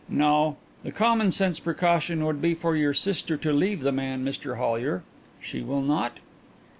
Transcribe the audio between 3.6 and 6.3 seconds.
the man, Mr Hollyer. She will not?"